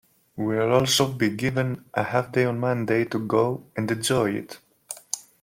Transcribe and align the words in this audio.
We're 0.35 0.67
also 0.71 1.07
being 1.13 1.35
given 1.35 1.85
a 1.93 2.01
half 2.01 2.31
day 2.31 2.45
on 2.45 2.59
Monday 2.59 3.05
to 3.05 3.19
go 3.19 3.67
and 3.77 3.91
enjoy 3.91 4.31
it. 4.31 4.57